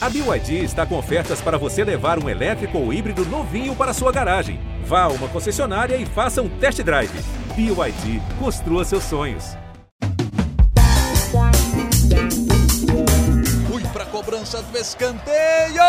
[0.00, 4.12] A BYD está com ofertas para você levar um elétrico ou híbrido novinho para sua
[4.12, 4.60] garagem.
[4.84, 7.10] Vá a uma concessionária e faça um test drive.
[7.56, 9.56] BYD, construa seus sonhos.
[13.66, 15.82] Fui para a cobrança do escanteio.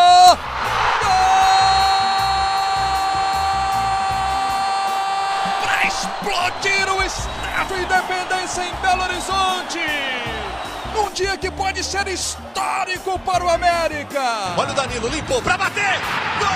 [5.62, 10.49] Para explodir o Estádio Independência em Belo Horizonte.
[10.98, 14.56] Um dia que pode ser histórico para o América.
[14.58, 16.00] Olha o Danilo, limpou para bater.
[16.39, 16.50] Gol!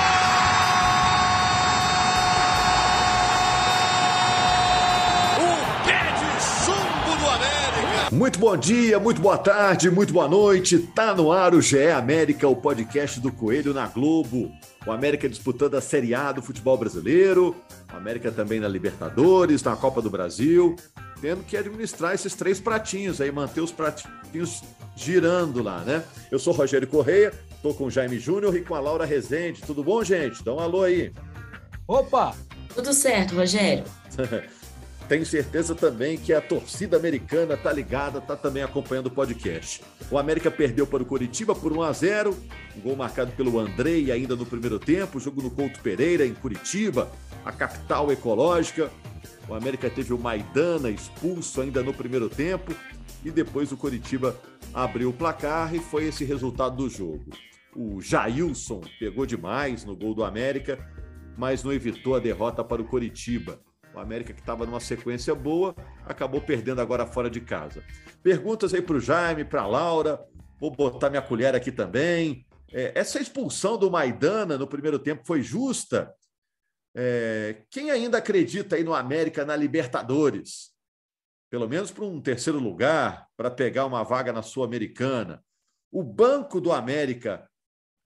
[5.40, 8.16] O pé de chumbo do América.
[8.16, 10.80] Muito bom dia, muito boa tarde, muito boa noite.
[10.80, 14.52] Tá no ar o GE América, o podcast do Coelho na Globo.
[14.86, 17.56] O América disputando a Série A do futebol brasileiro,
[17.94, 20.76] o América também na Libertadores, na Copa do Brasil,
[21.24, 24.62] tendo que administrar esses três pratinhos aí, manter os pratinhos
[24.94, 26.04] girando lá, né?
[26.30, 29.62] Eu sou Rogério Correia, tô com o Jaime Júnior e com a Laura Rezende.
[29.62, 30.44] Tudo bom, gente?
[30.44, 31.14] Dá um alô aí.
[31.88, 32.36] Opa!
[32.76, 33.86] Tudo certo, Rogério.
[35.08, 39.82] Tenho certeza também que a torcida americana tá ligada, tá também acompanhando o podcast.
[40.12, 42.38] O América perdeu para o Curitiba por 1 a 0,
[42.76, 47.10] um gol marcado pelo Andrei ainda no primeiro tempo, jogo no Couto Pereira em Curitiba,
[47.46, 48.92] a capital ecológica.
[49.48, 52.74] O América teve o Maidana expulso ainda no primeiro tempo
[53.24, 54.36] e depois o Curitiba
[54.74, 57.26] abriu o placar e foi esse resultado do jogo.
[57.76, 60.78] O Jailson pegou demais no gol do América,
[61.38, 63.60] mas não evitou a derrota para o Curitiba.
[63.94, 67.84] O América, que estava numa sequência boa, acabou perdendo agora fora de casa.
[68.24, 70.20] Perguntas aí para o Jaime, para a Laura.
[70.60, 72.46] Vou botar minha colher aqui também.
[72.72, 76.12] É, essa expulsão do Maidana no primeiro tempo foi justa?
[76.96, 80.72] É, quem ainda acredita aí no América na Libertadores?
[81.50, 85.44] Pelo menos para um terceiro lugar, para pegar uma vaga na Sul-Americana.
[85.92, 87.48] O banco do América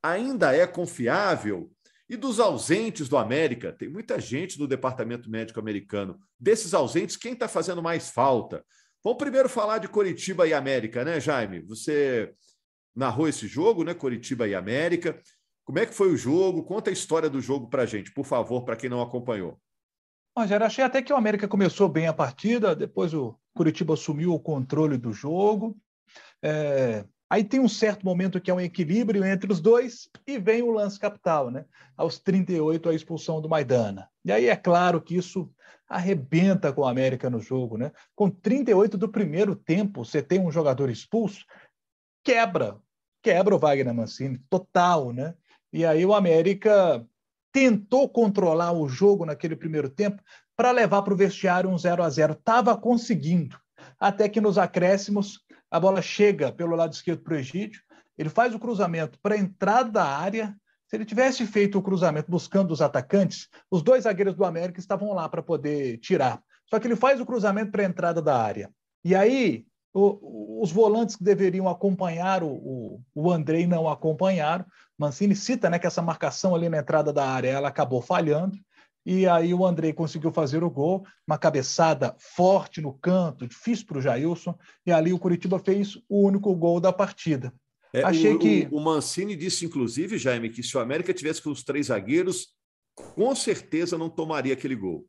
[0.04, 1.72] ainda é confiável?
[2.10, 6.18] E dos ausentes do América, tem muita gente no departamento médico americano.
[6.40, 8.66] Desses ausentes, quem está fazendo mais falta?
[9.04, 11.60] Vamos primeiro falar de Coritiba e América, né, Jaime?
[11.62, 12.34] Você
[12.96, 13.94] narrou esse jogo, né?
[13.94, 15.22] Coritiba e América.
[15.68, 16.64] Como é que foi o jogo?
[16.64, 19.60] Conta a história do jogo para a gente, por favor, para quem não acompanhou.
[20.36, 24.40] Rogério, achei até que o América começou bem a partida, depois o Curitiba assumiu o
[24.40, 25.76] controle do jogo.
[26.42, 27.04] É...
[27.30, 30.72] Aí tem um certo momento que é um equilíbrio entre os dois e vem o
[30.72, 31.66] lance capital, né?
[31.98, 34.10] Aos 38, a expulsão do Maidana.
[34.24, 35.52] E aí é claro que isso
[35.90, 37.92] arrebenta com o América no jogo, né?
[38.16, 41.44] Com 38 do primeiro tempo, você tem um jogador expulso,
[42.24, 42.78] quebra,
[43.22, 45.36] quebra o Wagner Mancini, total, né?
[45.72, 47.06] E aí o América
[47.52, 50.22] tentou controlar o jogo naquele primeiro tempo
[50.56, 53.58] para levar para o vestiário um 0 a 0 Estava conseguindo.
[54.00, 55.40] Até que nos acréscimos,
[55.70, 57.82] a bola chega pelo lado esquerdo para o Egídio,
[58.18, 60.56] ele faz o cruzamento para a entrada da área.
[60.88, 65.14] Se ele tivesse feito o cruzamento buscando os atacantes, os dois zagueiros do América estavam
[65.14, 66.42] lá para poder tirar.
[66.70, 68.72] Só que ele faz o cruzamento para a entrada da área.
[69.04, 74.66] E aí, o, os volantes que deveriam acompanhar o, o, o Andrei não acompanharam.
[74.98, 78.58] Mancini cita né, que essa marcação ali na entrada da área ela acabou falhando.
[79.06, 84.00] E aí o Andrei conseguiu fazer o gol, uma cabeçada forte no canto, difícil para
[84.00, 84.54] o Jailson,
[84.86, 87.54] e ali o Curitiba fez o único gol da partida.
[87.94, 88.68] É, Achei o, que.
[88.70, 92.50] O, o Mancini disse, inclusive, Jaime, que se o América tivesse com os três zagueiros,
[92.96, 95.06] com certeza não tomaria aquele gol.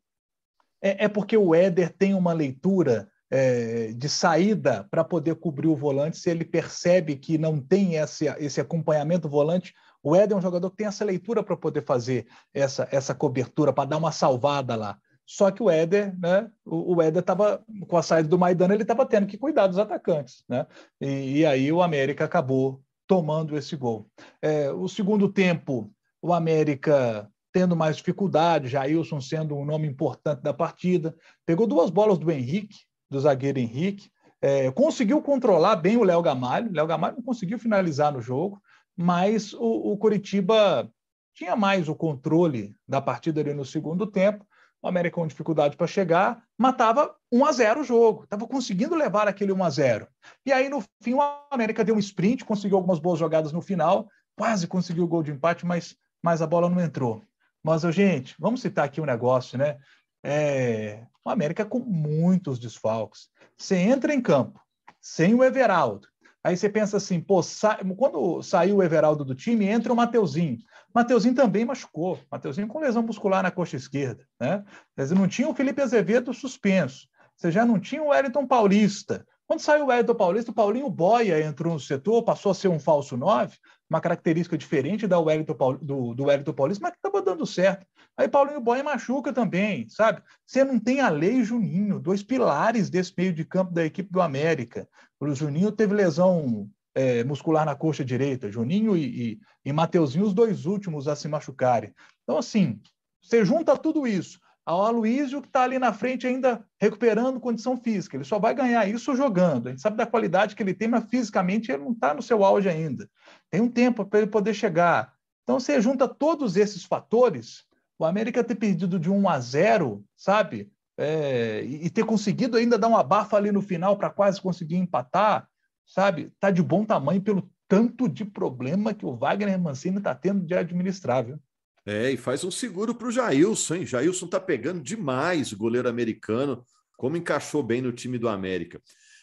[0.81, 5.75] É, é porque o Éder tem uma leitura é, de saída para poder cobrir o
[5.75, 10.41] volante, se ele percebe que não tem esse, esse acompanhamento volante, o Éder é um
[10.41, 14.75] jogador que tem essa leitura para poder fazer essa, essa cobertura, para dar uma salvada
[14.75, 14.97] lá.
[15.25, 16.49] Só que o Éder, né?
[16.65, 19.77] O, o Éder estava, com a saída do Maidana, ele estava tendo que cuidar dos
[19.77, 20.65] atacantes, né?
[20.99, 24.09] E, e, aí o América acabou tomando esse gol.
[24.41, 30.53] É, o segundo tempo, o América tendo mais dificuldade, Jailson sendo um nome importante da
[30.53, 32.77] partida, pegou duas bolas do Henrique,
[33.09, 34.09] do zagueiro Henrique.
[34.41, 36.71] É, conseguiu controlar bem o Léo Gamalho.
[36.71, 38.61] Léo Gamalho não conseguiu finalizar no jogo,
[38.95, 40.89] mas o, o Curitiba
[41.33, 44.45] tinha mais o controle da partida ali no segundo tempo.
[44.81, 49.27] O América com dificuldade para chegar, matava 1 a 0 o jogo, estava conseguindo levar
[49.27, 50.07] aquele 1 a 0.
[50.45, 54.07] E aí no fim o América deu um sprint, conseguiu algumas boas jogadas no final,
[54.37, 57.21] quase conseguiu o gol de empate, mas, mas a bola não entrou.
[57.61, 59.77] Mas, gente, vamos citar aqui um negócio, né?
[60.23, 63.29] É, o América com muitos desfalques.
[63.57, 64.59] Você entra em campo
[65.01, 66.07] sem o Everaldo.
[66.43, 67.77] Aí você pensa assim, pô, sa...
[67.97, 70.57] quando saiu o Everaldo do time, entra o Mateuzinho.
[70.93, 72.19] Mateuzinho também machucou.
[72.31, 74.25] Mateuzinho com lesão muscular na coxa esquerda.
[74.39, 74.63] Né?
[74.95, 77.07] Você não tinha o Felipe Azevedo suspenso.
[77.35, 79.25] Você já não tinha o Wellington Paulista.
[79.49, 82.79] Quando saiu o Wellington Paulista, o Paulinho Boia entrou no setor, passou a ser um
[82.79, 83.57] falso 9,
[83.89, 87.83] uma característica diferente da Wellington do, do Wellington Paulista, mas que estava dando certo.
[88.15, 90.21] Aí Paulinho Boia machuca também, sabe?
[90.45, 94.21] Você não tem a Lei Juninho, dois pilares desse meio de campo da equipe do
[94.21, 94.87] América.
[95.19, 100.33] O Juninho teve lesão é, muscular na coxa direita, Juninho e, e, e Mateuzinho, os
[100.35, 101.91] dois últimos a se machucarem.
[102.21, 102.79] Então, assim,
[103.19, 108.15] você junta tudo isso ao Aloysio, que está ali na frente ainda recuperando condição física.
[108.15, 109.67] Ele só vai ganhar isso jogando.
[109.67, 112.43] A gente sabe da qualidade que ele tem, mas fisicamente ele não está no seu
[112.43, 113.09] auge ainda.
[113.49, 115.13] Tem um tempo para ele poder chegar.
[115.43, 117.63] Então, você junta todos esses fatores,
[117.97, 120.71] o América ter perdido de 1 a 0, sabe?
[120.95, 125.47] É, e ter conseguido ainda dar uma bafa ali no final para quase conseguir empatar,
[125.85, 126.31] sabe?
[126.35, 130.53] Está de bom tamanho pelo tanto de problema que o Wagner Mancini está tendo de
[130.53, 131.39] administrável.
[131.85, 133.85] É, e faz um seguro para o Jailson, hein?
[133.85, 136.63] Jailson tá pegando demais o goleiro americano,
[136.97, 138.81] como encaixou bem no time do América.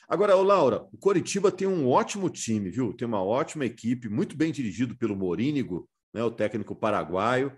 [0.08, 2.92] Agora, ô Laura, o Coritiba tem um ótimo time, viu?
[2.92, 7.52] Tem uma ótima equipe, muito bem dirigido pelo Morínigo, né, o técnico paraguaio.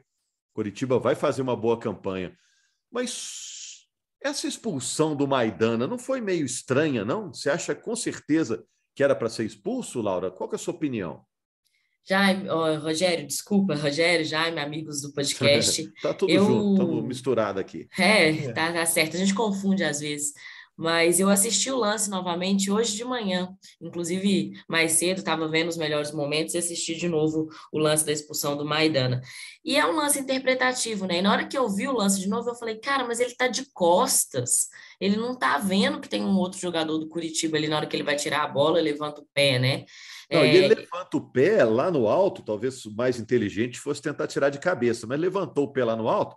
[0.55, 2.37] Coritiba vai fazer uma boa campanha.
[2.91, 3.87] Mas
[4.21, 7.33] essa expulsão do Maidana não foi meio estranha, não?
[7.33, 8.65] Você acha com certeza
[8.95, 10.31] que era para ser expulso, Laura?
[10.31, 11.25] Qual é a sua opinião?
[12.09, 15.93] Jaime, oh, Rogério, desculpa, Rogério, Jaime, amigos do podcast.
[16.01, 16.43] tá tudo eu...
[16.43, 17.87] junto, estamos misturado aqui.
[17.99, 20.33] É, tá, tá certo, a gente confunde às vezes.
[20.79, 25.77] Mas eu assisti o lance novamente hoje de manhã, inclusive mais cedo, estava vendo os
[25.77, 29.21] melhores momentos e assisti de novo o lance da expulsão do Maidana.
[29.65, 31.19] E é um lance interpretativo, né?
[31.19, 33.35] E na hora que eu vi o lance de novo, eu falei, cara, mas ele
[33.35, 34.69] tá de costas.
[35.01, 37.97] Ele não tá vendo que tem um outro jogador do Curitiba ali na hora que
[37.97, 39.85] ele vai tirar a bola, levanta o pé, né?
[40.31, 40.55] Não, é...
[40.55, 44.51] e ele levanta o pé lá no alto, talvez o mais inteligente fosse tentar tirar
[44.51, 46.37] de cabeça, mas levantou o pé lá no alto,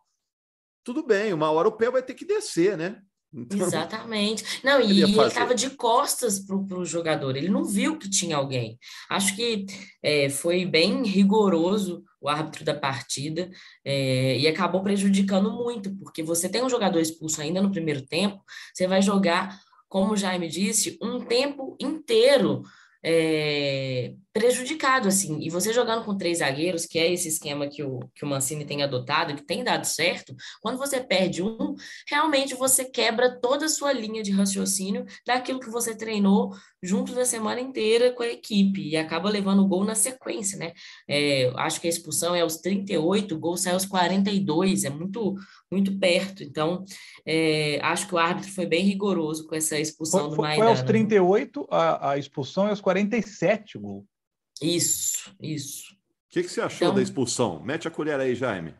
[0.84, 3.02] tudo bem, uma hora o pé vai ter que descer, né?
[3.34, 4.44] Então, Exatamente.
[4.64, 8.78] Não, e ele estava de costas para o jogador, ele não viu que tinha alguém.
[9.10, 9.66] Acho que
[10.04, 13.50] é, foi bem rigoroso o árbitro da partida
[13.86, 18.44] é, e acabou prejudicando muito, porque você tem um jogador expulso ainda no primeiro tempo,
[18.74, 22.64] você vai jogar, como o Jaime disse, um tempo inteiro
[23.04, 25.40] é, prejudicado, assim.
[25.42, 28.66] E você jogando com três zagueiros, que é esse esquema que o, que o Mancini
[28.66, 31.76] tem adotado, que tem dado certo, quando você perde um,
[32.08, 37.26] realmente você quebra toda a sua linha de raciocínio daquilo que você treinou junto da
[37.26, 40.74] semana inteira com a equipe e acaba levando o gol na sequência, né?
[41.08, 45.36] É, acho que a expulsão é aos 38, o gol sai aos 42, é muito,
[45.72, 46.42] muito perto.
[46.42, 46.84] Então,
[47.26, 50.70] é, acho que o árbitro foi bem rigoroso com essa expulsão foi, do Maidana.
[50.70, 54.08] Foi aos 38 a, a expulsão e aos 47 o gol.
[54.62, 55.94] Isso, isso.
[55.94, 55.96] O
[56.30, 56.96] que, que você achou então...
[56.96, 57.62] da expulsão?
[57.62, 58.76] Mete a colher aí, Jaime.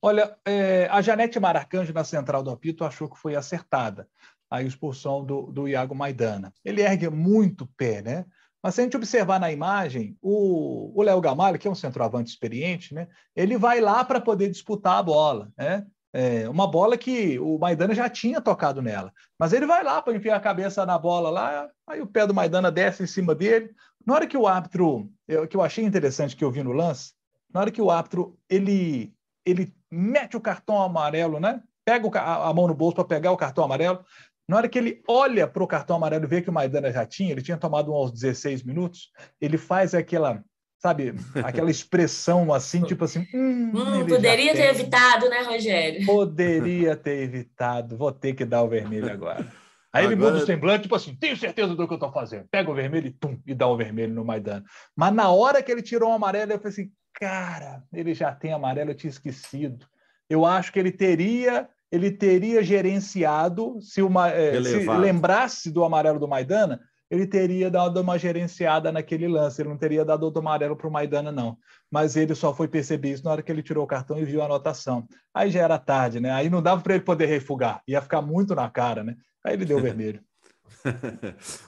[0.00, 4.08] Olha, é, a Janete Maracanjo, na central do apito, achou que foi acertada
[4.50, 6.52] a expulsão do, do Iago Maidana.
[6.64, 8.26] Ele ergue muito pé, né?
[8.62, 12.94] Mas se a gente observar na imagem, o Léo Gamalho, que é um centroavante experiente,
[12.94, 13.08] né?
[13.34, 15.50] ele vai lá para poder disputar a bola.
[15.58, 15.84] Né?
[16.12, 19.12] É uma bola que o Maidana já tinha tocado nela.
[19.36, 22.34] Mas ele vai lá para enfiar a cabeça na bola lá, aí o pé do
[22.34, 23.74] Maidana desce em cima dele,
[24.06, 27.12] na hora que o árbitro, eu, que eu achei interessante que eu vi no lance,
[27.52, 29.12] na hora que o árbitro ele,
[29.44, 31.62] ele mete o cartão amarelo, né?
[31.84, 34.04] Pega o, a, a mão no bolso para pegar o cartão amarelo.
[34.48, 37.06] Na hora que ele olha para o cartão amarelo e vê que o Maidana já
[37.06, 39.10] tinha, ele tinha tomado um aos 16 minutos,
[39.40, 40.42] ele faz aquela,
[40.78, 41.14] sabe,
[41.44, 43.26] aquela expressão assim, tipo assim.
[43.32, 46.04] Hum, hum poderia ter evitado, né, Rogério?
[46.04, 47.96] Poderia ter evitado.
[47.96, 49.46] Vou ter que dar o vermelho agora.
[49.92, 50.14] Aí Agora...
[50.14, 52.46] ele muda o semblante, tipo assim, tenho certeza do que eu estou fazendo.
[52.50, 54.64] Pega o vermelho e tum, e dá o vermelho no Maidana.
[54.96, 58.52] Mas na hora que ele tirou o amarelo, eu falei assim, cara, ele já tem
[58.52, 59.86] amarelo, eu tinha esquecido.
[60.30, 66.18] Eu acho que ele teria, ele teria gerenciado, se, uma, é, se lembrasse do amarelo
[66.18, 66.80] do Maidana,
[67.10, 70.90] ele teria dado uma gerenciada naquele lance, ele não teria dado outro amarelo para o
[70.90, 71.58] Maidana, não.
[71.90, 74.40] Mas ele só foi perceber isso na hora que ele tirou o cartão e viu
[74.40, 75.06] a anotação.
[75.34, 76.30] Aí já era tarde, né?
[76.30, 79.14] Aí não dava para ele poder refugar, ia ficar muito na cara, né?
[79.44, 80.22] Aí ele deu vermelho.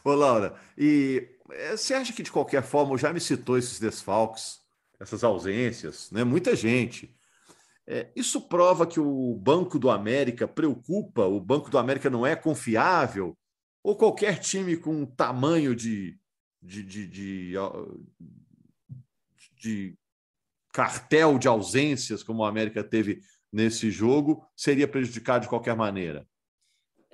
[0.05, 4.61] Ô, Laura, e eh, você acha que de qualquer forma, já me citou esses desfalques,
[4.99, 6.25] essas ausências, né?
[6.25, 7.15] Muita gente.
[7.87, 12.35] É, isso prova que o Banco do América preocupa, o Banco do América não é
[12.35, 13.37] confiável?
[13.83, 16.19] Ou qualquer time com tamanho de,
[16.63, 17.55] de, de, de,
[19.55, 19.99] de
[20.73, 23.21] cartel de ausências, como o América teve
[23.53, 26.27] nesse jogo, seria prejudicado de qualquer maneira?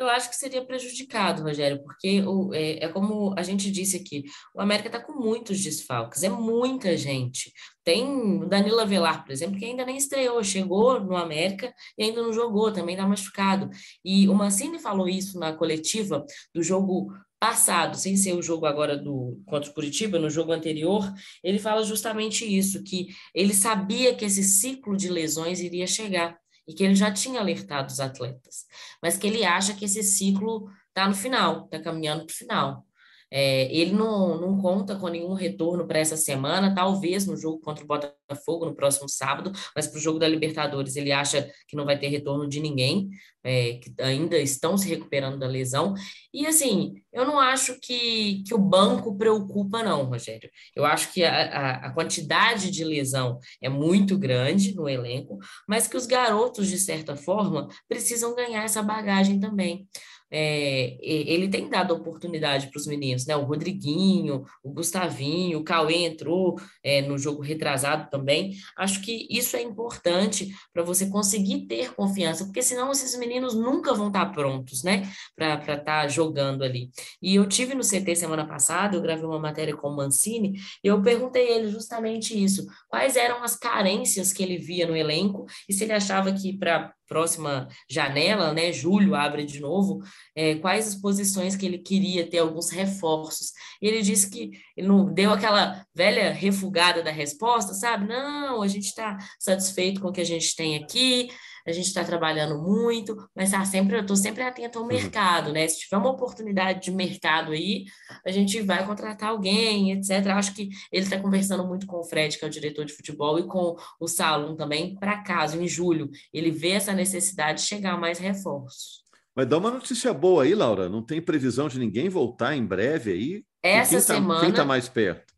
[0.00, 4.24] Eu acho que seria prejudicado, Rogério, porque o, é, é, como a gente disse aqui,
[4.54, 7.52] o América está com muitos desfalques, é muita gente.
[7.84, 12.22] Tem o Danilo Avelar, por exemplo, que ainda nem estreou, chegou no América e ainda
[12.22, 13.68] não jogou, também está machucado.
[14.04, 18.96] E o Mancini falou isso na coletiva do jogo passado, sem ser o jogo agora
[18.98, 21.10] do contra o Curitiba, no jogo anterior,
[21.42, 26.38] ele fala justamente isso, que ele sabia que esse ciclo de lesões iria chegar
[26.70, 28.64] e que ele já tinha alertado os atletas,
[29.02, 32.86] mas que ele acha que esse ciclo está no final, está caminhando para o final.
[33.30, 37.84] É, ele não, não conta com nenhum retorno para essa semana, talvez no jogo contra
[37.84, 41.84] o Botafogo no próximo sábado, mas para o jogo da Libertadores ele acha que não
[41.84, 43.08] vai ter retorno de ninguém,
[43.44, 45.94] é, que ainda estão se recuperando da lesão.
[46.34, 50.50] E assim, eu não acho que, que o banco preocupa, não, Rogério.
[50.74, 55.86] Eu acho que a, a, a quantidade de lesão é muito grande no elenco, mas
[55.86, 59.88] que os garotos, de certa forma, precisam ganhar essa bagagem também
[60.30, 63.36] é, ele tem dado oportunidade para os meninos, né?
[63.36, 68.54] O Rodriguinho, o Gustavinho, o Cauê entrou é, no jogo retrasado também.
[68.76, 73.92] Acho que isso é importante para você conseguir ter confiança, porque senão esses meninos nunca
[73.92, 75.08] vão estar tá prontos, né?
[75.34, 76.90] Para estar tá jogando ali.
[77.20, 80.88] E eu tive no CT semana passada, eu gravei uma matéria com o Mancini, e
[80.88, 85.46] eu perguntei a ele justamente isso: quais eram as carências que ele via no elenco
[85.68, 90.00] e se ele achava que para próxima janela, né, julho abre de novo,
[90.32, 93.50] é, quais as posições que ele queria ter alguns reforços.
[93.82, 98.06] Ele disse que ele não deu aquela velha refugada da resposta, sabe?
[98.06, 101.28] Não, a gente está satisfeito com o que a gente tem aqui,
[101.70, 104.90] a gente está trabalhando muito, mas tá sempre, eu estou sempre atento ao uhum.
[104.90, 105.66] mercado, né?
[105.68, 107.84] Se tiver uma oportunidade de mercado aí,
[108.24, 110.26] a gente vai contratar alguém, etc.
[110.28, 113.38] Acho que ele está conversando muito com o Fred, que é o diretor de futebol,
[113.38, 117.98] e com o Salum também, para caso, em julho, ele vê essa necessidade de chegar
[117.98, 119.00] mais reforços.
[119.34, 120.88] Mas dá uma notícia boa aí, Laura.
[120.88, 123.44] Não tem previsão de ninguém voltar em breve aí?
[123.62, 124.40] Essa quem tá, semana.
[124.40, 125.29] Quem está mais perto?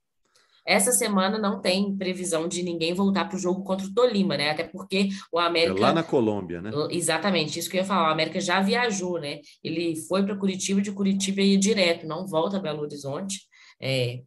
[0.65, 4.51] Essa semana não tem previsão de ninguém voltar para o jogo contra o Tolima, né?
[4.51, 5.79] Até porque o América.
[5.79, 6.71] É lá na Colômbia, né?
[6.91, 8.09] Exatamente, isso que eu ia falar.
[8.09, 9.41] O América já viajou, né?
[9.63, 13.41] Ele foi para Curitiba, de Curitiba ia direto, não volta a Belo Horizonte.
[13.81, 14.23] É,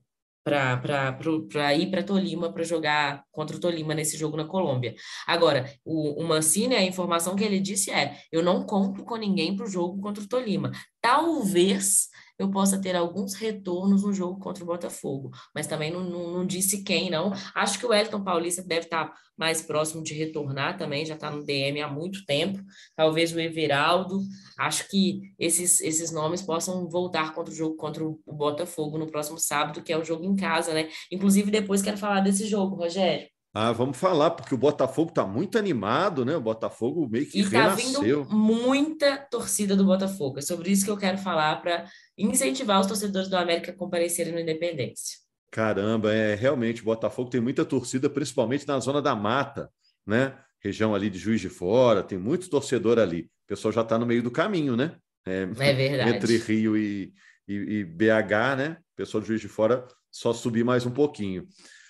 [0.46, 4.94] para ir para Tolima para jogar contra o Tolima nesse jogo na Colômbia.
[5.26, 9.56] Agora, o, o Mancini, a informação que ele disse é: eu não conto com ninguém
[9.56, 10.72] para o jogo contra o Tolima.
[11.02, 16.32] Talvez eu possa ter alguns retornos no jogo contra o Botafogo, mas também não, não,
[16.32, 17.32] não disse quem, não.
[17.54, 21.44] Acho que o Elton Paulista deve estar mais próximo de retornar também, já está no
[21.44, 22.60] DM há muito tempo.
[22.96, 24.22] Talvez o Everaldo.
[24.58, 29.38] Acho que esses, esses nomes possam voltar contra o jogo contra o Botafogo no próximo
[29.38, 30.90] sábado, que é o jogo em casa, né?
[31.12, 33.35] Inclusive, depois quero falar desse jogo, Rogério.
[33.58, 36.36] Ah, vamos falar, porque o Botafogo está muito animado, né?
[36.36, 38.26] O Botafogo meio que e tá renasceu.
[38.26, 40.40] vindo muita torcida do Botafogo.
[40.40, 41.86] É sobre isso que eu quero falar para
[42.18, 45.20] incentivar os torcedores do América a comparecerem no Independência.
[45.50, 49.70] Caramba, é realmente o Botafogo tem muita torcida, principalmente na zona da mata,
[50.06, 50.38] né?
[50.60, 53.22] Região ali de Juiz de Fora, tem muito torcedor ali.
[53.22, 54.98] O pessoal já está no meio do caminho, né?
[55.26, 56.10] É, é verdade.
[56.10, 57.14] Entre Rio e,
[57.48, 58.78] e, e BH, né?
[58.82, 61.48] O pessoal de Juiz de Fora só subir mais um pouquinho.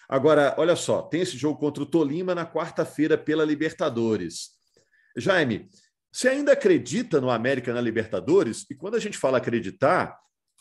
[0.08, 4.52] Agora, olha só, tem esse jogo contra o Tolima na quarta-feira pela Libertadores.
[5.18, 5.68] Jaime,
[6.12, 8.66] você ainda acredita no América na Libertadores?
[8.70, 10.18] E quando a gente fala acreditar,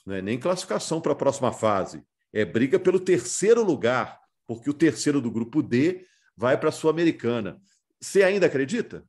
[0.06, 4.74] não é nem classificação para a próxima fase, é briga pelo terceiro lugar, porque o
[4.74, 6.04] terceiro do grupo D
[6.36, 7.60] vai para a Sul-Americana.
[8.00, 9.04] Você ainda acredita?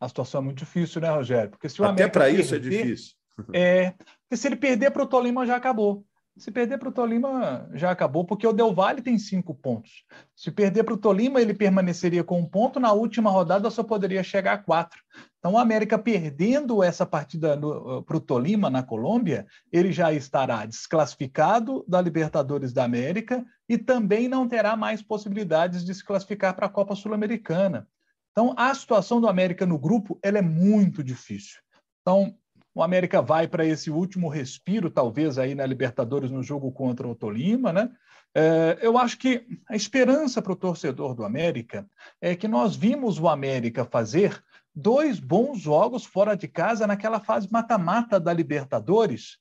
[0.00, 1.50] A situação é muito difícil, né, Rogério?
[1.50, 3.14] Porque se o Até para isso é difícil.
[3.52, 6.04] É, porque se ele perder para o Tolima já acabou.
[6.36, 10.04] Se perder para o Tolima, já acabou, porque o Del Valle tem cinco pontos.
[10.34, 12.80] Se perder para o Tolima, ele permaneceria com um ponto.
[12.80, 14.98] Na última rodada, só poderia chegar a quatro.
[15.38, 17.58] Então, o América perdendo essa partida
[18.06, 24.28] para o Tolima, na Colômbia, ele já estará desclassificado da Libertadores da América e também
[24.28, 27.86] não terá mais possibilidades de se classificar para a Copa Sul-Americana.
[28.32, 31.60] Então, a situação do América no grupo ela é muito difícil.
[32.00, 32.34] Então,
[32.74, 37.14] o América vai para esse último respiro, talvez aí na Libertadores no jogo contra o
[37.14, 37.90] Tolima, né?
[38.32, 41.84] É, eu acho que a esperança para o torcedor do América
[42.20, 44.40] é que nós vimos o América fazer
[44.72, 49.38] dois bons jogos fora de casa naquela fase mata-mata da Libertadores,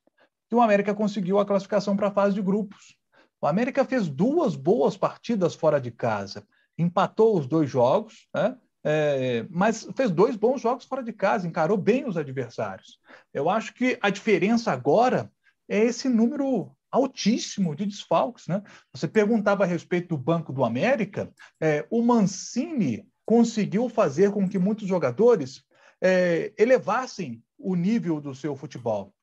[0.50, 2.98] que o América conseguiu a classificação para a fase de grupos.
[3.40, 6.44] O América fez duas boas partidas fora de casa,
[6.78, 8.58] empatou os dois jogos, né?
[8.84, 13.00] É, mas fez dois bons jogos fora de casa, encarou bem os adversários.
[13.34, 15.32] Eu acho que a diferença agora
[15.68, 18.48] é esse número altíssimo de desfalques.
[18.48, 18.64] Né?
[18.94, 21.32] Você perguntava a respeito do Banco do América,
[21.62, 25.64] é, o Mancini conseguiu fazer com que muitos jogadores
[26.02, 29.14] é, elevassem o nível do seu futebol.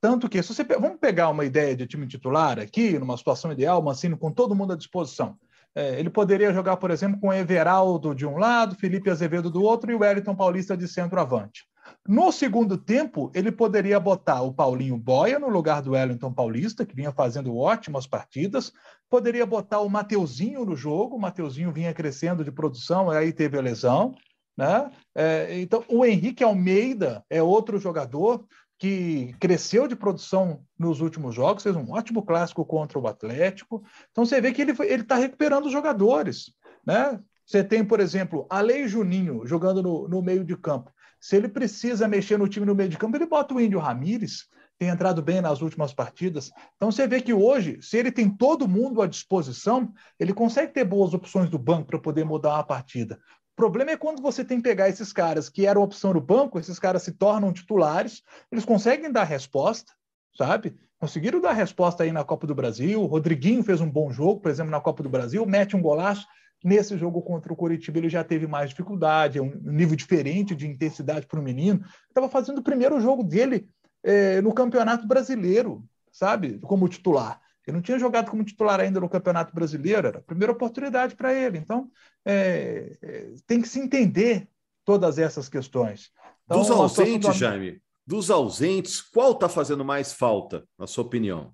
[0.00, 3.82] Tanto que, se você vamos pegar uma ideia de time titular aqui, numa situação ideal,
[3.82, 5.36] Mancini com todo mundo à disposição.
[5.76, 9.92] É, ele poderia jogar, por exemplo, com Everaldo de um lado, Felipe Azevedo do outro
[9.92, 11.66] e o Wellington Paulista de centroavante.
[12.08, 16.96] No segundo tempo, ele poderia botar o Paulinho Boia no lugar do Wellington Paulista, que
[16.96, 18.72] vinha fazendo ótimas partidas,
[19.10, 23.62] poderia botar o Mateuzinho no jogo, o Mateuzinho vinha crescendo de produção, aí teve a
[23.62, 24.14] lesão.
[24.56, 24.90] Né?
[25.14, 28.46] É, então, o Henrique Almeida é outro jogador
[28.78, 33.82] que cresceu de produção nos últimos jogos, fez um ótimo clássico contra o Atlético.
[34.10, 36.52] Então, você vê que ele está recuperando os jogadores.
[36.84, 37.18] Né?
[37.44, 40.92] Você tem, por exemplo, Alei Juninho jogando no, no meio de campo.
[41.20, 44.46] Se ele precisa mexer no time no meio de campo, ele bota o Índio Ramírez,
[44.78, 46.50] tem entrado bem nas últimas partidas.
[46.76, 50.84] Então você vê que hoje, se ele tem todo mundo à disposição, ele consegue ter
[50.84, 53.18] boas opções do banco para poder mudar a partida.
[53.56, 56.78] Problema é quando você tem que pegar esses caras que eram opção do banco, esses
[56.78, 58.22] caras se tornam titulares,
[58.52, 59.90] eles conseguem dar resposta,
[60.36, 60.76] sabe?
[60.98, 63.02] Conseguiram dar resposta aí na Copa do Brasil.
[63.02, 66.26] O Rodriguinho fez um bom jogo, por exemplo, na Copa do Brasil, mete um golaço.
[66.62, 70.66] Nesse jogo contra o Coritiba, ele já teve mais dificuldade, é um nível diferente de
[70.66, 71.82] intensidade para o menino.
[72.08, 73.68] Estava fazendo o primeiro jogo dele
[74.02, 75.82] é, no Campeonato Brasileiro,
[76.12, 76.58] sabe?
[76.60, 77.40] Como titular.
[77.66, 81.34] Ele não tinha jogado como titular ainda no Campeonato Brasileiro, era a primeira oportunidade para
[81.34, 81.58] ele.
[81.58, 81.90] Então,
[82.24, 84.48] é, é, tem que se entender
[84.84, 86.12] todas essas questões.
[86.44, 87.34] Então, dos ausentes, do...
[87.34, 91.52] Jaime, dos ausentes, qual está fazendo mais falta, na sua opinião?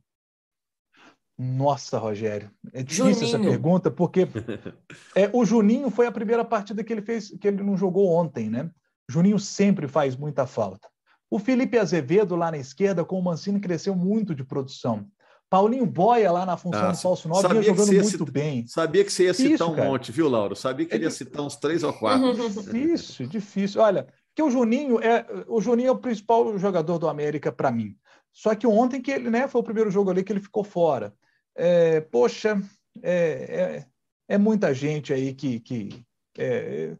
[1.38, 3.28] Nossa, Rogério, é difícil Juninho.
[3.28, 4.28] essa pergunta, porque
[5.16, 8.50] é, o Juninho foi a primeira partida que ele fez, que ele não jogou ontem,
[8.50, 8.70] né?
[9.08, 10.88] Juninho sempre faz muita falta.
[11.30, 15.08] O Felipe Azevedo, lá na esquerda, com o Mancini, cresceu muito de produção.
[15.52, 18.24] Paulinho Boia, lá na função ah, do falso 9, vinha jogando muito cita...
[18.24, 18.66] bem.
[18.66, 19.86] Sabia que você ia citar um cara.
[19.86, 20.56] monte, viu, Lauro?
[20.56, 22.32] Sabia que ele ia citar uns três ou quatro.
[22.62, 23.82] Difícil, difícil.
[23.82, 27.94] Olha, que o Juninho é o Juninho é o principal jogador do América para mim.
[28.32, 31.12] Só que ontem que ele, né, foi o primeiro jogo ali que ele ficou fora
[31.54, 32.58] é, poxa,
[33.02, 35.60] é, é, é, muita gente aí que.
[35.60, 36.02] que
[36.38, 36.96] é,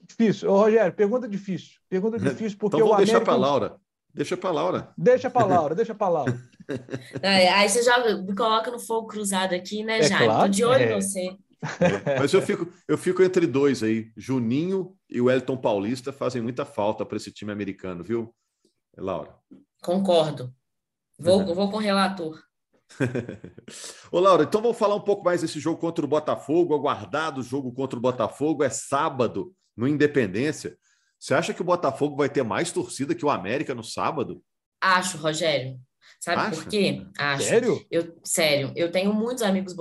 [0.00, 0.48] difícil.
[0.48, 1.80] Ô, Rogério, pergunta difícil.
[1.88, 3.80] Pergunta difícil porque então, vamos o deixar para Laura.
[4.16, 4.92] Deixa para Laura.
[4.96, 6.40] Deixa para Laura, deixa para Laura.
[7.22, 10.08] É, aí você já me coloca no fogo cruzado aqui, né, é?
[10.08, 10.94] Claro, Tô de olho em é.
[11.00, 11.36] você.
[11.80, 14.10] É, mas eu fico, eu fico entre dois aí.
[14.16, 18.34] Juninho e o Elton Paulista fazem muita falta para esse time americano, viu,
[18.96, 19.36] Laura?
[19.80, 20.52] Concordo.
[21.16, 21.54] Vou, uhum.
[21.54, 22.42] vou com o relator.
[24.10, 26.74] Ô, Laura, então vamos falar um pouco mais desse jogo contra o Botafogo.
[26.74, 30.76] Aguardado o jogo contra o Botafogo é sábado, no Independência.
[31.18, 34.42] Você acha que o Botafogo vai ter mais torcida que o América no sábado?
[34.80, 35.80] Acho, Rogério.
[36.20, 36.50] Sabe Acha?
[36.56, 37.06] por quê?
[37.18, 37.44] Acho.
[37.44, 37.86] Sério?
[37.90, 39.74] Eu, sério, eu tenho muitos amigos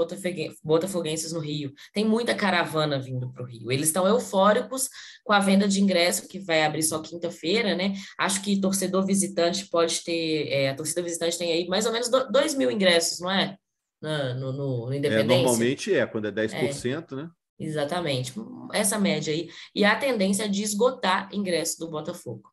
[0.63, 1.73] botafoguenses no Rio.
[1.93, 3.71] Tem muita caravana vindo para o Rio.
[3.71, 4.89] Eles estão eufóricos
[5.23, 7.93] com a venda de ingresso, que vai abrir só quinta-feira, né?
[8.17, 10.47] Acho que torcedor visitante pode ter.
[10.49, 13.57] É, a torcida visitante tem aí mais ou menos 2 mil ingressos, não é?
[14.01, 15.33] No, no, no é, Independência.
[15.33, 17.15] É, normalmente é, quando é 10%, é.
[17.15, 17.29] né?
[17.57, 18.33] Exatamente,
[18.73, 19.49] essa média aí.
[19.73, 22.51] E a tendência é de esgotar ingresso do Botafogo.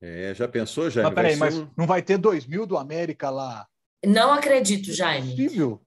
[0.00, 1.08] É, já pensou, Jaime?
[1.08, 1.68] Mas peraí, mas um...
[1.76, 3.66] não vai ter 2 mil do América lá?
[4.04, 5.28] Não acredito, Jaime.
[5.28, 5.82] É possível.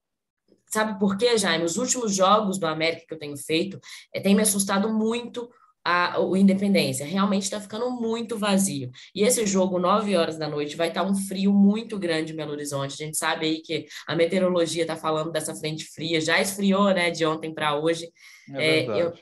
[0.66, 1.64] Sabe por quê, Jaime?
[1.64, 3.80] Os últimos jogos do América que eu tenho feito
[4.14, 5.50] é, tem me assustado muito
[5.88, 7.06] a, o Independência.
[7.06, 8.92] Realmente está ficando muito vazio.
[9.16, 12.36] E esse jogo, 9 horas da noite, vai estar tá um frio muito grande em
[12.36, 13.02] Belo Horizonte.
[13.02, 17.10] A gente sabe aí que a meteorologia está falando dessa frente fria, já esfriou, né,
[17.10, 18.12] de ontem para hoje.
[18.54, 19.14] É, é eu,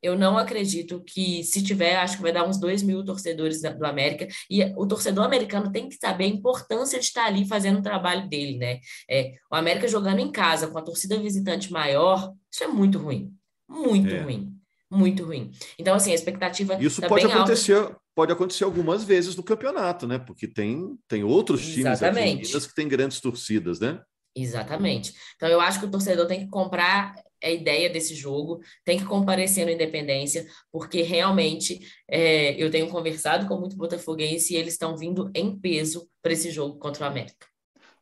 [0.00, 3.84] eu não acredito que, se tiver, acho que vai dar uns 2 mil torcedores do
[3.84, 4.28] América.
[4.48, 8.28] E o torcedor americano tem que saber a importância de estar ali fazendo o trabalho
[8.28, 8.78] dele, né?
[9.10, 13.34] É, o América jogando em casa com a torcida visitante maior, isso é muito ruim.
[13.68, 14.20] Muito é.
[14.20, 14.61] ruim.
[14.92, 15.50] Muito ruim.
[15.78, 16.76] Então, assim, a expectativa.
[16.78, 17.74] Isso tá pode acontecer.
[17.74, 17.96] Alta.
[18.14, 20.18] Pode acontecer algumas vezes no campeonato, né?
[20.18, 24.02] Porque tem, tem outros times aqui em Minas que têm grandes torcidas, né?
[24.36, 25.14] Exatamente.
[25.36, 29.04] Então, eu acho que o torcedor tem que comprar a ideia desse jogo, tem que
[29.06, 34.96] comparecer no Independência, porque realmente é, eu tenho conversado com muito botafoguense e eles estão
[34.96, 37.46] vindo em peso para esse jogo contra o América.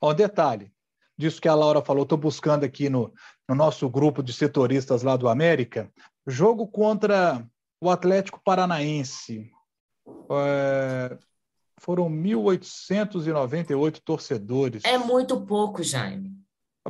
[0.00, 0.72] Ó, detalhe,
[1.20, 3.12] disso que a Laura falou, estou buscando aqui no,
[3.48, 5.88] no nosso grupo de setoristas lá do América,
[6.26, 7.46] jogo contra
[7.80, 9.50] o Atlético Paranaense.
[10.30, 11.16] É,
[11.78, 14.82] foram 1.898 torcedores.
[14.84, 16.40] É muito pouco, Jaime.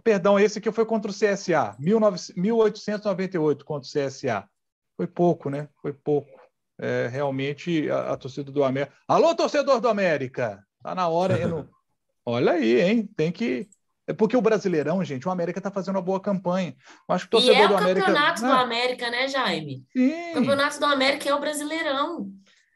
[0.02, 4.48] Perdão, esse aqui foi contra o CSA, 1898 contra o CSA.
[4.96, 5.68] Foi pouco, né?
[5.82, 6.30] Foi pouco.
[6.78, 8.94] É, realmente, a, a, torcida do América.
[9.06, 10.64] Alô, torcedor do América!
[10.82, 11.46] Tá na hora.
[11.46, 11.68] Não...
[12.24, 13.06] Olha aí, hein?
[13.16, 13.68] Tem que.
[14.10, 16.74] É porque o Brasileirão, gente, o América tá fazendo uma boa campanha.
[17.08, 18.00] Eu acho que o torcedor e é do América.
[18.00, 19.84] o campeonato do América, né, Jaime?
[19.92, 20.30] Sim.
[20.30, 22.28] O campeonato do América é o Brasileirão.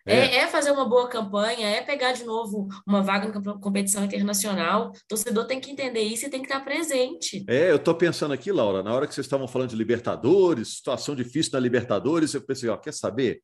[0.06, 0.16] É.
[0.16, 0.36] é.
[0.36, 4.90] É, fazer uma boa campanha, é pegar de novo uma vaga na competição internacional.
[4.90, 7.44] O torcedor tem que entender isso e tem que estar presente.
[7.48, 11.16] É, eu estou pensando aqui, Laura, na hora que vocês estavam falando de Libertadores, situação
[11.16, 13.42] difícil na Libertadores, eu pensei, ó, quer saber?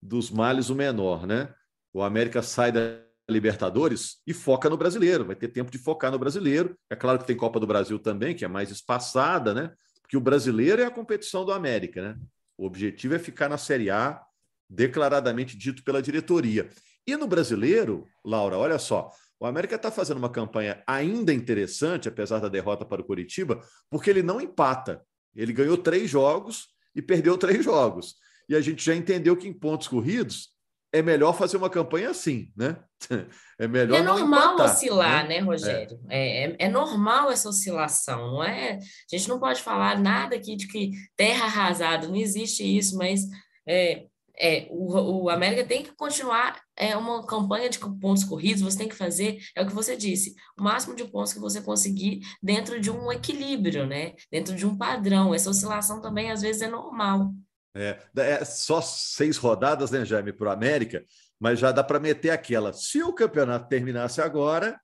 [0.00, 1.52] Dos males o menor, né?
[1.92, 6.18] o América sai da Libertadores e foca no brasileiro, vai ter tempo de focar no
[6.18, 6.76] brasileiro.
[6.90, 9.72] É claro que tem Copa do Brasil também, que é mais espaçada, né?
[10.00, 12.18] Porque o brasileiro é a competição do América, né?
[12.56, 14.22] O objetivo é ficar na Série A,
[14.68, 16.68] declaradamente dito pela diretoria.
[17.06, 19.10] E no brasileiro, Laura, olha só,
[19.40, 24.10] o América está fazendo uma campanha ainda interessante, apesar da derrota para o Curitiba, porque
[24.10, 25.02] ele não empata.
[25.34, 28.16] Ele ganhou três jogos e perdeu três jogos.
[28.48, 30.48] E a gente já entendeu que em pontos corridos
[30.92, 32.76] é melhor fazer uma campanha assim, né?
[33.60, 33.98] É melhor.
[33.98, 36.00] é normal empatar, oscilar, né, né Rogério?
[36.08, 36.44] É.
[36.44, 36.68] É, é.
[36.68, 38.74] normal essa oscilação, não é?
[38.74, 43.22] A gente não pode falar nada aqui de que terra arrasada, não existe isso, mas
[43.66, 44.04] é,
[44.38, 48.88] é, o, o América tem que continuar é uma campanha de pontos corridos, você tem
[48.88, 52.80] que fazer, é o que você disse, o máximo de pontos que você conseguir dentro
[52.80, 54.14] de um equilíbrio, né?
[54.30, 55.34] Dentro de um padrão.
[55.34, 57.32] Essa oscilação também às vezes é normal.
[57.74, 61.04] É, é só seis rodadas, né, Jaime, para o América,
[61.38, 62.72] mas já dá para meter aquela.
[62.72, 64.80] Se o campeonato terminasse agora,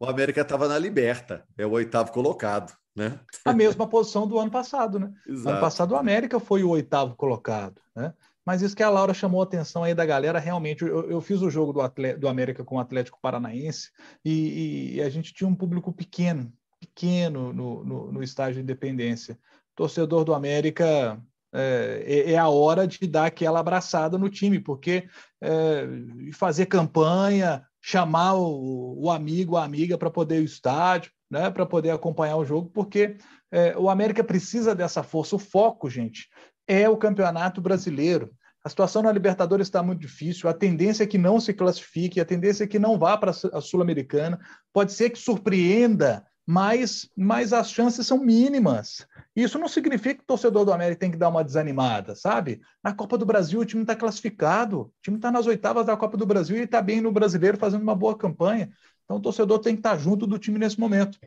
[0.00, 2.72] o América estava na liberta, é o oitavo colocado.
[2.94, 3.20] Né?
[3.44, 5.12] A mesma posição do ano passado, né?
[5.28, 5.50] Exato.
[5.50, 8.14] Ano passado o América foi o oitavo colocado, né?
[8.44, 11.42] Mas isso que a Laura chamou a atenção aí da galera, realmente, eu, eu fiz
[11.42, 13.90] o jogo do, Atlético, do América com o Atlético Paranaense
[14.24, 19.36] e, e, a gente tinha um público pequeno, pequeno no, no, no estágio de independência.
[19.74, 21.20] Torcedor do América
[21.58, 25.08] é, é, é, a hora de dar aquela abraçada no time, porque
[25.40, 25.88] é,
[26.34, 31.64] fazer campanha, chamar o, o amigo, a amiga para poder ir ao estádio, né, para
[31.64, 33.16] poder acompanhar o jogo, porque
[33.50, 35.36] é, o América precisa dessa força.
[35.36, 36.28] O foco, gente,
[36.68, 38.30] é o campeonato brasileiro.
[38.62, 42.24] A situação na Libertadores está muito difícil, a tendência é que não se classifique, a
[42.24, 44.38] tendência é que não vá para a Sul-Americana.
[44.72, 49.04] Pode ser que surpreenda mas, mas as chances são mínimas.
[49.34, 52.60] Isso não significa que o torcedor do América tem que dar uma desanimada, sabe?
[52.82, 56.16] Na Copa do Brasil, o time está classificado, o time está nas oitavas da Copa
[56.16, 58.70] do Brasil e está bem no brasileiro, fazendo uma boa campanha.
[59.04, 61.18] Então, o torcedor tem que estar tá junto do time nesse momento.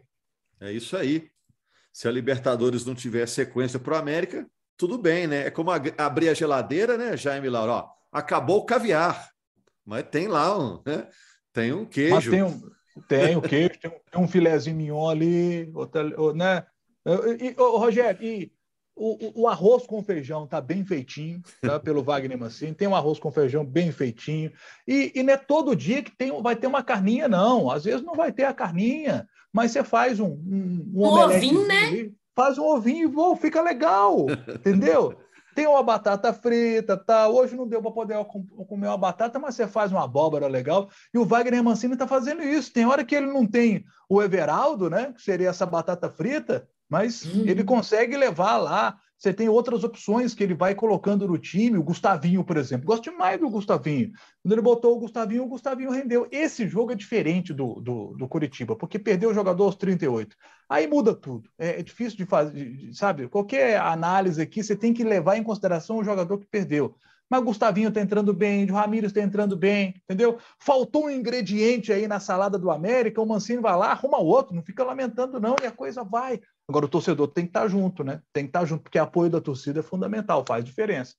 [0.62, 1.30] É isso aí.
[1.92, 5.48] Se a Libertadores não tiver sequência para o América, tudo bem, né?
[5.48, 7.74] É como abrir a geladeira, né, Jaime Laura?
[7.74, 9.32] Ó, acabou o caviar,
[9.86, 11.10] mas tem lá um, né?
[11.52, 12.16] tem um queijo.
[12.16, 16.66] Mas tem um tem o queijo, tem um, filézinho mignon ali, outra, né?
[17.40, 18.52] E, oh, Rogério, e
[18.96, 21.80] o, o, arroz com feijão tá bem feitinho, tá?
[21.80, 24.52] pelo Wagner Mancini, tem um arroz com feijão bem feitinho,
[24.86, 27.72] e, e não é todo dia que tem, vai ter uma carninha, não.
[27.72, 31.66] Às vezes não vai ter a carninha, mas você faz um, um, um, um ovinho,
[31.66, 32.12] né?
[32.36, 35.18] Faz um ovinho e fica legal, entendeu?
[35.60, 37.28] Tem uma batata frita, tá?
[37.28, 38.16] Hoje não deu para poder
[38.66, 40.88] comer uma batata, mas você faz uma abóbora legal.
[41.14, 42.72] E o Wagner Mancini está fazendo isso.
[42.72, 45.12] Tem hora que ele não tem o Everaldo, né?
[45.12, 47.44] Que seria essa batata frita, mas uhum.
[47.46, 51.78] ele consegue levar lá você tem outras opções que ele vai colocando no time.
[51.78, 52.86] O Gustavinho, por exemplo.
[52.86, 54.14] Gosto demais do Gustavinho.
[54.42, 56.26] Quando ele botou o Gustavinho, o Gustavinho rendeu.
[56.32, 60.34] Esse jogo é diferente do, do, do Curitiba, porque perdeu o jogador aos 38.
[60.70, 61.50] Aí muda tudo.
[61.58, 63.28] É, é difícil de fazer, sabe?
[63.28, 66.96] Qualquer análise aqui, você tem que levar em consideração o jogador que perdeu.
[67.30, 70.40] Mas o Gustavinho está entrando bem, o Ramires está entrando bem, entendeu?
[70.58, 74.64] Faltou um ingrediente aí na salada do América, o Mancini vai lá, arruma outro, não
[74.64, 76.40] fica lamentando não, e a coisa vai.
[76.70, 78.22] Agora o torcedor tem que estar junto, né?
[78.32, 81.16] Tem que estar junto, porque apoio da torcida é fundamental, faz diferença.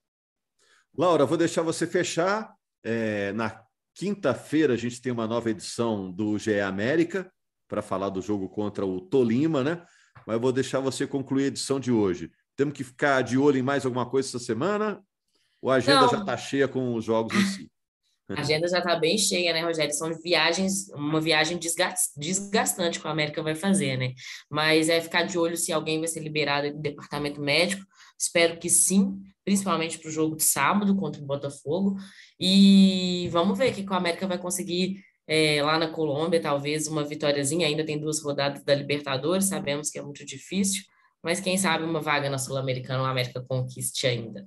[0.96, 2.54] Laura, vou deixar você fechar.
[2.84, 3.60] É, na
[3.92, 7.28] quinta-feira a gente tem uma nova edição do GE América
[7.66, 9.84] para falar do jogo contra o Tolima, né?
[10.24, 12.30] Mas eu vou deixar você concluir a edição de hoje.
[12.54, 15.02] Temos que ficar de olho em mais alguma coisa essa semana
[15.60, 16.08] ou a agenda Não.
[16.10, 17.72] já está cheia com os jogos em si?
[18.36, 19.92] A agenda já está bem cheia, né, Rogério?
[19.94, 24.12] São viagens, uma viagem desgastante que a América vai fazer, né?
[24.48, 27.84] Mas é ficar de olho se alguém vai ser liberado do departamento médico.
[28.18, 31.96] Espero que sim, principalmente para o jogo de sábado contra o Botafogo.
[32.38, 37.04] E vamos ver o que a América vai conseguir é, lá na Colômbia, talvez uma
[37.04, 37.66] vitóriazinha.
[37.66, 40.84] Ainda tem duas rodadas da Libertadores, sabemos que é muito difícil,
[41.22, 44.46] mas quem sabe uma vaga na Sul-Americana, a América conquiste ainda.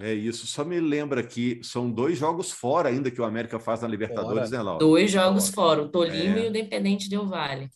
[0.00, 0.46] É isso.
[0.46, 4.48] Só me lembra que são dois jogos fora ainda que o América faz na Libertadores,
[4.48, 4.56] fora.
[4.56, 4.78] né, Laura?
[4.78, 6.40] Dois jogos fora, fora o Tolima é.
[6.40, 7.68] e o Independente Del Vale.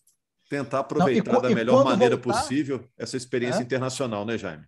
[0.48, 3.62] Tentar aproveitar Não, e, da e melhor maneira voltar, possível essa experiência é?
[3.62, 4.64] internacional, né, Jaime?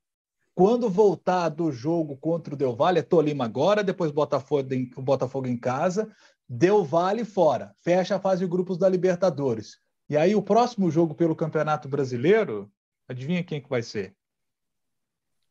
[0.54, 5.46] Quando voltar do jogo contra o Del Valle, é Tolima agora, depois Botafogo em, Botafogo
[5.46, 6.10] em casa,
[6.46, 9.78] Del Valle fora, fecha a fase de grupos da Libertadores.
[10.10, 12.70] E aí o próximo jogo pelo Campeonato Brasileiro,
[13.08, 14.14] adivinha quem que vai ser?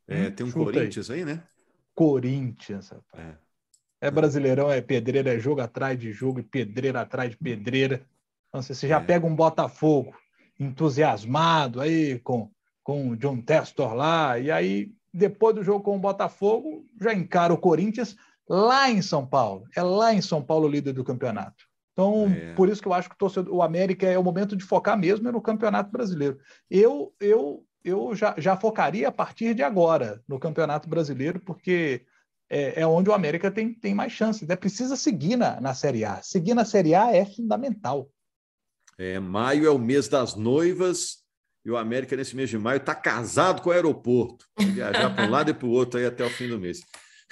[0.07, 1.43] É, hum, tem um Corinthians aí, aí né?
[1.95, 3.35] Corinthians, rapaz.
[4.01, 4.07] É.
[4.07, 8.05] é brasileirão, é pedreira, é jogo atrás de jogo, e pedreira atrás de pedreira.
[8.49, 9.03] Então, você já é.
[9.03, 10.13] pega um Botafogo
[10.59, 12.51] entusiasmado aí com,
[12.83, 17.53] com o John Testor lá, e aí, depois do jogo com o Botafogo, já encara
[17.53, 18.15] o Corinthians,
[18.47, 19.65] lá em São Paulo.
[19.75, 21.65] É lá em São Paulo o líder do campeonato.
[21.93, 22.53] Então, é.
[22.53, 24.99] por isso que eu acho que o, torcedor, o América é o momento de focar
[24.99, 26.37] mesmo no Campeonato Brasileiro.
[26.69, 32.01] Eu, eu, eu já, já focaria a partir de agora no Campeonato Brasileiro, porque
[32.49, 34.49] é, é onde o América tem, tem mais chances.
[34.49, 36.21] É precisa seguir na, na Série A.
[36.21, 38.09] Seguir na Série A é fundamental.
[38.97, 41.23] É, maio é o mês das noivas
[41.65, 44.45] e o América, nesse mês de maio, está casado com o aeroporto.
[44.59, 46.81] Viajar para um lado e para o outro aí até o fim do mês.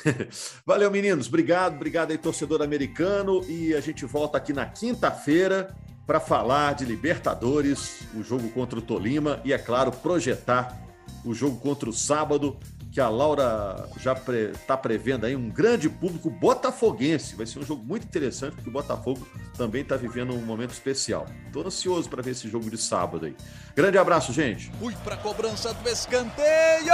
[0.65, 1.27] Valeu, meninos.
[1.27, 3.43] Obrigado, obrigado aí, torcedor americano.
[3.47, 8.81] E a gente volta aqui na quinta-feira para falar de Libertadores, o jogo contra o
[8.81, 10.77] Tolima e, é claro, projetar
[11.23, 12.57] o jogo contra o sábado
[12.91, 14.47] que a Laura já está pre...
[14.67, 17.35] Tá prevendo aí um grande público botafoguense.
[17.35, 21.25] Vai ser um jogo muito interessante, porque o Botafogo também está vivendo um momento especial.
[21.47, 23.35] Estou ansioso para ver esse jogo de sábado aí.
[23.75, 24.71] Grande abraço, gente.
[24.79, 26.93] Fui para a cobrança do escanteio.